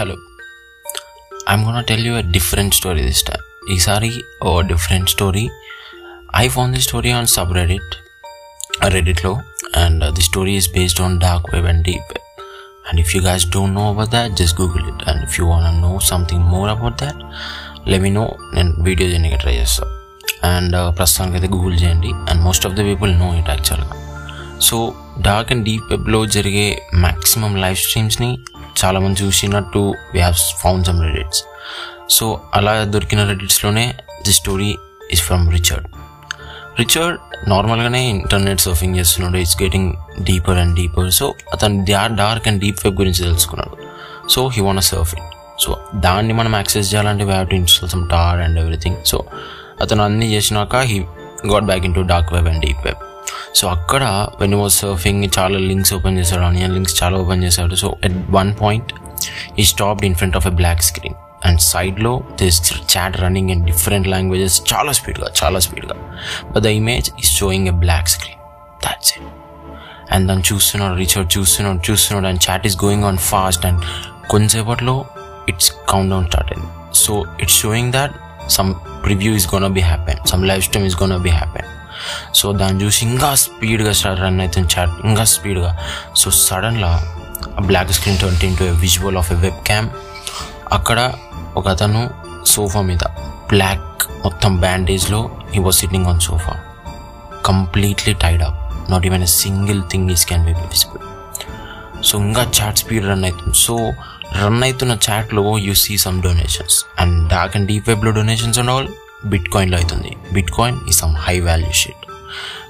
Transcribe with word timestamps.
Hello 0.00 0.16
I'm 1.50 1.64
gonna 1.64 1.80
tell 1.80 2.06
you 2.06 2.16
a 2.16 2.20
different 2.20 2.74
story 2.74 3.02
this 3.02 3.22
time 3.22 3.72
ఈసారి 3.72 4.22
ఓ 4.42 4.60
different 4.60 5.10
story 5.10 5.48
I 6.36 6.48
found 6.48 6.74
the 6.74 6.80
story 6.80 7.10
on 7.10 7.26
subreddit 7.54 7.94
రెడిట్లో 8.88 9.36
and 9.76 10.14
the 10.14 10.20
story 10.20 10.56
is 10.56 10.72
based 10.72 11.00
on 11.00 11.20
dark 11.20 11.54
web 11.54 11.66
and 11.66 11.82
deep 11.82 12.12
web 12.12 12.40
and 12.88 13.00
if 13.00 13.16
you 13.16 13.22
guys 13.22 13.46
don't 13.46 13.74
know 13.74 13.88
about 13.88 14.10
that 14.10 14.32
just 14.32 14.60
Google 14.60 14.88
it 14.88 15.08
and 15.08 15.22
if 15.22 15.40
you 15.40 15.46
want 15.46 15.80
know 15.80 15.98
something 15.98 16.44
more 16.44 16.70
about 16.70 16.94
that 16.94 17.16
that 17.88 18.12
no 18.12 18.36
నేను 18.54 18.82
video 18.82 19.08
చేయడానికి 19.08 19.36
try 19.36 19.54
చేస్తాను 19.54 19.90
and 20.46 20.98
ప్రస్తుతానికి 20.98 21.38
అయితే 21.38 21.54
Google 21.54 21.80
చేయండి. 21.80 22.08
And 22.08 22.42
most 22.42 22.66
of 22.66 22.74
the 22.74 22.78
people 22.78 23.18
know 23.18 23.34
it 23.34 23.48
యాక్చువల్గా 23.48 23.90
so 24.60 24.94
dark 25.20 25.52
and 25.52 25.64
deep 25.64 25.84
వెబ్లో 25.90 26.26
జరిగే 26.26 26.82
maximum 26.94 27.56
live 27.56 27.76
స్ట్రీమ్స్ని 27.76 28.38
చాలామంది 28.82 29.20
చూసినట్టు 29.22 29.82
we 30.12 30.18
have 30.18 30.36
found 30.62 30.86
some 30.86 31.00
reddits 31.06 31.42
so 32.08 32.40
అలా 32.54 32.72
దొరికిన 32.94 33.24
రెడిట్స్లోనే 33.24 33.84
the 34.26 34.32
story 34.32 34.70
is 35.10 35.22
from 35.22 35.44
Richard 35.56 35.88
Richard 36.80 37.18
నార్మల్గానే 37.48 38.00
ఇంటర్నెట్ 38.08 38.60
సర్ఫింగ్ 38.60 38.96
చేస్తున్నాడు. 38.96 39.36
It's 39.36 39.56
getting 39.62 39.90
deeper 40.20 40.58
and 40.58 40.74
deeper 40.76 41.10
so 41.10 41.26
అతను 41.52 41.84
డార్క్ 42.16 42.48
అండ్ 42.48 42.60
డీప్ 42.60 42.80
వెబ్ 42.84 42.96
గురించి 42.96 43.20
తెలుసుకున్నాడు. 43.24 43.74
So 44.28 44.42
he 44.48 44.60
want 44.60 44.82
surf 44.90 45.12
it 45.14 45.26
so 45.64 45.70
దాన్ని 46.06 46.32
మనం 46.32 46.52
యాక్సెస్ 46.56 46.88
చేయాలంటే 46.92 47.24
we 47.24 47.32
have 47.32 47.48
to 47.48 47.56
install 47.56 47.90
some 47.90 48.04
Tor 48.08 48.40
and 48.40 48.58
everything 48.58 48.98
so 49.04 49.18
అతను 49.80 50.04
అన్ని 50.04 50.26
చేసినాక 50.34 50.76
he 50.90 50.98
got 51.52 51.64
back 51.64 51.84
into 51.94 52.00
dark 52.12 52.32
web 52.32 52.48
and 52.48 52.62
deep 52.66 52.82
web 52.86 53.02
so 53.58 53.68
అక్కడ 53.68 54.04
వెన్ 54.40 54.54
వాజ్ 54.54 54.74
సర్ఫింగ్ 54.74 55.24
చాలా 55.38 55.58
లింక్స్ 55.70 55.92
ఓపెన్ 55.94 56.18
చేశాడు. 56.18 56.42
Onion 56.42 56.74
links 56.74 57.02
చాలా 57.02 57.16
ఓపెన్ 57.18 57.42
చేశాడు. 57.44 57.74
So 57.74 57.88
at 58.04 58.18
one 58.38 58.50
point 58.62 58.92
he 59.58 59.64
stopped 59.64 60.04
in 60.08 60.14
front 60.14 60.36
of 60.36 60.46
a 60.46 60.54
black 60.60 60.82
screen 60.82 61.14
and 61.48 61.60
సైడ్లో 61.60 62.12
this 62.40 62.60
chat 62.92 63.16
running 63.24 63.50
in 63.50 63.66
different 63.66 64.08
languages 64.08 64.56
చాలా 64.72 64.92
స్పీడ్గా 64.92 65.28
చాలా 65.42 65.58
స్పీడ్గా 65.58 65.96
but 66.52 66.62
the 66.62 66.72
image 66.80 67.10
is 67.22 67.32
showing 67.40 67.68
a 67.68 67.76
black 67.84 68.08
screen 68.08 68.40
that's 68.84 69.12
it 69.16 69.28
and 70.14 70.24
దాన్ని 70.28 70.44
చూస్తున్నాడు 70.52 70.94
Richard 70.94 71.38
చూస్తున్నాడు 71.38 71.82
చూస్తున్నాడు. 71.90 72.26
And 72.26 72.42
chat 72.50 72.66
is 72.66 72.76
going 72.84 73.04
on 73.04 73.18
fast 73.18 73.66
and 73.66 73.82
కొంతసేపట్లో 74.30 74.96
it's 75.48 75.72
count 75.88 76.10
down 76.10 76.26
start 76.30 76.52
అయింది 76.52 76.70
so 77.04 77.24
it's 77.40 77.58
showing 77.62 77.92
that 77.92 78.12
some 78.56 78.74
preview 79.04 79.32
is 79.40 79.54
gonna 79.54 79.68
be 79.72 79.80
happen 79.80 80.26
some 80.26 80.44
life 80.44 80.64
stream 80.64 80.86
is 80.86 80.96
gonna 81.02 81.18
be 81.18 81.30
happen 81.30 81.68
so 82.34 82.52
దాన్ని 82.52 82.84
చూసి 82.84 83.06
ఇంకా 83.06 83.34
స్పీడ్గా 83.34 83.92
start 83.92 84.22
run 84.22 84.40
అవుతుంది 84.40 84.68
chat. 84.78 85.06
ఇంకా 85.06 85.24
స్పీడ్గా. 85.24 85.78
So 86.16 86.30
సడన్గా 86.30 87.16
black 87.60 87.92
screen 87.92 88.18
twenty 88.18 88.46
into 88.46 88.64
visual 88.64 89.16
of 89.16 89.32
a 89.32 89.34
webcam 89.66 89.88
అక్కడ 90.72 91.12
ఒక 91.56 91.68
అతను 91.68 92.10
సోఫా 92.46 92.80
మీద 92.80 93.04
బ్లాక్ 93.48 94.02
మొత్తం 94.08 94.56
బ్యాండేజ్లో 94.56 95.30
he 95.54 95.58
was 95.58 95.76
sitting 95.76 96.06
on 96.06 96.20
sofa 96.20 96.54
completely 97.46 98.14
tied 98.14 98.42
up 98.42 98.90
not 98.90 99.06
even 99.06 99.22
a 99.22 99.26
single 99.26 99.82
thing 99.90 100.10
is 100.10 100.26
can 100.26 100.44
be 100.44 100.52
visible 100.52 101.06
so 102.04 102.18
ఇంకా 102.18 102.42
చాట్ 102.42 102.78
స్పీడ్ 102.78 103.06
రన్ 103.06 103.24
అవుతుంది. 103.24 103.54
So 103.54 103.92
run 104.44 104.62
అవుతున్న 104.64 104.96
చాట్లో 105.10 105.58
you 105.58 105.74
see 105.74 105.98
some 105.98 106.22
donations 106.22 106.84
and 106.98 107.28
dark 107.28 107.56
and 107.56 107.68
deep 107.68 107.88
వెబ్లో 107.88 108.10
donations 108.10 108.58
and 108.58 108.70
all 108.70 108.88
బిట్ 109.26 109.48
కాయిన్లో 109.48 109.78
అవుతుంది. 109.78 110.16
Bitcoin 110.50 110.78
is 110.88 110.92
some 110.92 111.14
high 111.14 111.40
value 111.40 111.72
sheet 111.72 112.06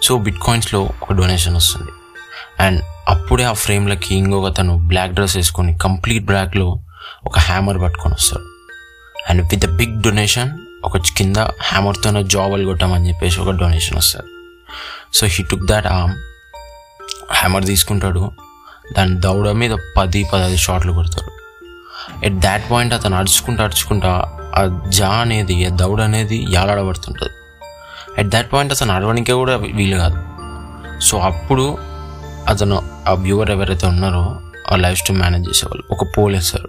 so 0.03 0.19
bit 0.19 0.39
కాయిన్స్లో 0.39 0.81
ఒక 0.81 1.13
డొనేషన్ 1.13 1.57
వస్తుంది. 1.57 1.91
అండ్ 2.61 2.83
అప్పుడే 3.09 3.45
ఆ 3.45 3.53
ఫ్రేమ్లకి 3.53 4.15
ఇంకొక 4.15 4.59
తను 4.59 4.79
బ్లాక్ 4.79 5.13
డ్రెస్ 5.13 5.37
వేసుకొని 5.37 5.79
కంప్లీట్ 5.79 6.25
బ్లాక్లో 6.25 6.81
ఒక 7.25 7.39
హ్యామర్ 7.39 7.83
పట్టుకొని 7.83 8.15
వస్తాడు. 8.15 8.45
And 9.31 9.43
with 9.43 9.67
the 9.67 9.69
big 9.69 10.03
donation 10.03 10.59
ఒక 10.85 10.97
కింద 10.97 11.37
హ్యామర్తోనే 11.63 12.25
జాబులు 12.25 12.65
కొట్టామని 12.65 13.09
చెప్పేసి 13.09 13.41
ఒక 13.41 13.51
డొనేషన్ 13.51 13.97
వస్తుంది 13.97 14.27
so 15.15 15.27
he 15.27 15.45
took 15.45 15.67
that 15.67 15.87
um 15.87 16.13
hammer 17.33 17.65
తీసుకుంటాడు. 17.67 18.33
దాని 18.93 19.21
దౌడ 19.21 19.51
మీద 19.51 19.77
పది 19.97 20.25
పదహైదు 20.25 20.57
షాట్లు 20.57 20.93
కొడతాడు. 20.93 21.31
ఎట్ 22.27 22.35
దాట్ 22.35 22.71
పాయింట్ 22.71 22.95
అతను 22.95 23.17
అడుచుకుంటా 23.17 23.65
అడుచుకుంటా 23.65 24.40
ఆ 24.55 24.87
జా 24.89 25.09
అనేది 25.09 25.67
ఆ 25.67 25.69
దౌడ 25.69 26.01
అనేది 26.01 26.47
యాలాడబడుతుంటుంది. 26.51 27.33
ఎట్ 28.19 28.29
దాట్ 28.29 28.53
పాయింట్ 28.53 28.73
అతను 28.73 28.95
నడవడానికే 28.95 29.33
కూడా 29.33 29.57
వీలు 29.57 29.97
కాదు. 29.97 30.19
సో 31.01 31.19
అప్పుడు 31.19 31.79
అతను 32.49 32.83
ఆ 33.09 33.13
వ్యూవర్ 33.13 33.51
ఎవరైతే 33.51 33.87
ఉన్నారో 33.87 34.41
ఆ 34.73 34.77
లైఫ్ 34.77 34.99
స్ట్రీమ్ 34.99 35.23
మేనేజ్ 35.23 35.49
చేసేవాళ్ళు. 35.49 35.85
ఒక 35.91 36.19
పోల్ 36.19 36.35
వేస్తారు. 36.35 36.69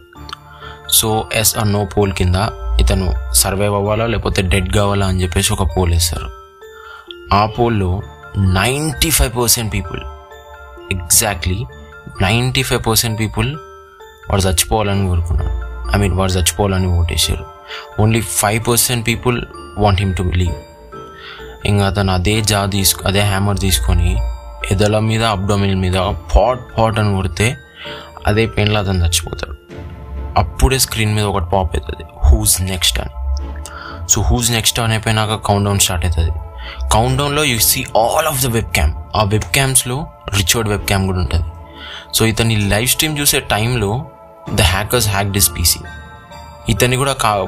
So 0.90 1.28
yes 1.34 1.58
or 1.58 1.64
no 1.64 1.86
poll 1.86 2.14
కింద 2.14 2.36
ఇతను 2.80 3.34
సర్వైవ్ 3.34 3.74
అవ్వాలా 3.74 4.06
లేకపోతే 4.06 4.42
డెడ్ 4.42 4.74
కావాలా 4.74 5.08
అని 5.08 5.24
చెప్పేసి 5.24 5.54
ఒక 5.54 5.78
పోల్ 5.78 5.92
వేస్తారు. 5.92 6.30
ఆ 7.34 7.46
పోల్లో 7.46 8.02
ninety 8.38 9.10
five 9.10 9.38
percent 9.38 9.74
people 9.74 10.00
exactly 10.92 11.66
ninety 12.22 12.64
five 12.64 12.88
percent 12.88 13.20
people 13.20 13.56
వాడు 14.30 14.42
చచ్చిపోవాలని 14.42 15.08
కోరుకున్నాడు 15.08 15.72
ఐ 15.96 16.00
మీన్ 16.00 16.14
వాడు 16.14 16.32
చచ్చిపోవాలని 16.32 16.88
ఓటేసారు. 16.88 17.61
Only 18.00 18.22
five 18.22 18.68
percent 18.68 19.08
people 19.08 19.46
want 19.78 20.02
him 20.02 20.14
to 20.16 20.24
leave 20.24 20.58
ఇంకా 21.66 21.88
అతను 21.88 22.14
అదే 22.14 22.42
జా 22.42 22.66
తీసుకు 22.66 23.08
అదే 23.08 23.22
హ్యామర్ 23.22 23.60
తీసుకొని 23.60 24.18
ఎదల 24.72 25.00
మీద 25.00 25.24
అబ్డోమిన్ 25.24 25.82
మీద 25.82 25.94
పాట్ 26.34 26.60
పాట్ 26.78 27.00
అని 27.00 27.16
కొడితే 27.16 27.58
అదే 28.28 28.46
పెయిన్లో 28.46 28.80
అతను 28.80 29.00
చచ్చిపోతాడు. 29.06 29.56
అప్పుడే 30.38 30.80
స్క్రీన్ 30.80 31.16
మీద 31.16 31.26
ఒకటి 31.26 31.46
పాప్ 31.46 31.76
అవుతుంది. 31.76 32.04
హూజ్ 32.28 32.62
నెక్స్ట్ 32.62 33.00
అని. 33.00 33.14
సో 34.10 34.22
హూజ్ 34.22 34.52
నెక్స్ట్ 34.52 34.80
అని 34.80 34.94
అయిపోయినాక 34.94 35.36
కౌంట్ 35.36 35.66
డౌన్ 35.66 35.80
స్టార్ట్ 35.80 36.06
అవుతుంది. 36.06 36.32
కౌంట్ 36.94 37.18
డౌన్లో 37.18 37.44
you 37.44 37.60
see 37.60 37.86
all 37.98 38.28
of 38.28 38.44
the 38.44 38.48
webcam 38.74 38.94
ఆ 39.16 39.24
వెబ్ 39.24 39.48
క్యామ్స్లో 39.54 40.08
రిచర్డ్ 40.38 40.70
వెబ్ 40.70 40.86
క్యామ్ 40.86 41.06
కూడా 41.06 41.20
ఉంటుంది. 41.20 41.48
సో 42.14 42.26
ఇతని 42.26 42.56
లైవ్ 42.56 42.88
స్ట్రీమ్ 42.88 43.20
చూసే 43.20 43.40
టైంలో 43.40 44.06
the 44.54 44.62
hackers 44.62 45.08
hack 45.08 45.32
this 45.32 45.50
PC 45.58 45.80
ఇతన్ని 46.70 46.98
కూడా 46.98 47.14
కా 47.14 47.48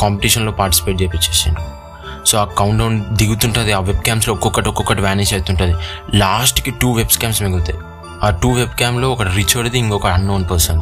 కాంపిటీషన్లో 0.00 0.52
పార్టిసిపేట్ 0.52 1.02
చేయించేసిండు 1.02 1.78
సో 2.26 2.38
ఆ 2.38 2.44
కౌంట్ 2.44 2.78
డౌన్ 2.78 3.04
దిగుతుంటుంది 3.04 3.72
ఆ 3.72 3.80
వెబ్ 3.80 3.98
క్యామ్స్లో 3.98 4.34
ఒక్కొక్కటి 4.34 4.68
ఒక్కొక్కటి 4.68 5.00
వ్యానిష్ 5.00 5.34
అవుతుంటుంది. 5.34 5.74
లాస్ట్కి 6.14 6.70
టూ 6.70 6.92
వెబ్ 6.92 7.08
క్యామ్స్ 7.08 7.42
మిగులుతాయి. 7.42 7.78
ఆ 8.22 8.30
టూ 8.30 8.52
వెబ్ 8.52 8.70
క్యామ్లో 8.70 9.10
ఒక 9.10 9.22
రిచర్డ్ది 9.22 9.78
ఇంకొక 9.78 10.06
అన్నోన్ 10.06 10.50
పర్సన్. 10.50 10.80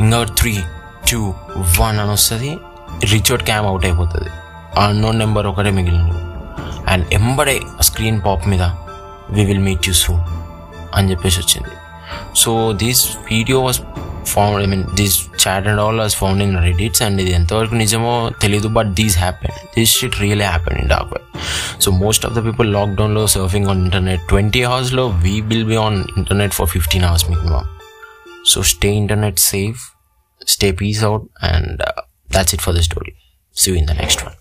ఇంకా 0.00 0.24
త్రీ 0.24 0.62
టూ 1.12 1.34
వన్ 1.80 1.98
అని 1.98 2.10
వస్తుంది 2.10 2.58
రిచర్డ్ 3.04 3.44
క్యామ్ 3.44 3.66
అవుట్ 3.66 3.84
అయిపోతుంది. 3.84 4.28
ఆ 4.78 4.84
అన్నోన్ 4.84 5.18
నెంబర్ 5.18 5.46
ఒకటే 5.46 5.70
మిగిలింది. 5.70 6.16
అండ్ 6.90 7.06
ఎంబడే 7.12 7.60
స్క్రీన్ 7.80 8.20
పాప్ 8.26 8.48
మీద 8.48 8.62
we 9.30 9.44
will 9.44 9.58
meet 9.58 9.88
you 9.88 9.94
soon 9.94 10.22
అని 10.94 11.10
చెప్పేసి 11.10 11.40
వచ్చింది. 11.40 11.68
So 12.36 12.72
this 12.72 13.08
video 13.30 13.60
was 13.60 13.80
found 14.26 14.62
I 14.62 14.66
mean 14.66 14.84
this 14.94 15.16
chat 15.46 15.66
and 15.66 15.80
all 15.80 15.98
was 15.98 16.16
found 16.16 16.42
in 16.42 16.56
reddits 16.58 17.02
and 17.02 17.20
ఇది 17.20 17.30
ఎంతవరకు 17.30 17.74
నిజమో 17.74 18.30
తెలియదు 18.40 18.68
but 18.68 18.86
these 18.94 19.18
happen 19.18 19.54
this 19.76 19.90
shit 19.90 20.18
really 20.20 20.44
happen 20.44 20.78
in 20.78 20.88
dark 20.88 21.12
web 21.12 21.28
so 21.80 21.90
most 21.90 22.26
of 22.26 22.34
the 22.34 22.42
people 22.44 22.72
లాక్డౌన్లో 22.72 23.26
surfing 23.26 23.68
on 23.68 23.84
internet 23.84 24.20
twenty 24.28 24.62
అవర్స్లో 24.62 25.06
we 25.08 25.40
will 25.40 25.64
be 25.64 25.76
on 25.76 26.04
internet 26.16 26.54
for 26.54 26.66
fifteen 26.66 27.04
hours 27.04 27.30
minimum 27.30 27.68
so 28.46 28.62
stay 28.62 28.88
internet 28.94 29.38
safe 29.38 29.80
stay 30.46 30.72
peace 30.72 31.04
out 31.04 31.26
and 31.42 31.82
that's 32.30 32.54
it 32.54 32.62
for 32.62 32.74
the 32.74 32.80
story 32.80 33.12
story. 33.56 33.78
In 33.78 33.86
the 33.86 33.90
next 33.90 34.22
one 34.24 34.36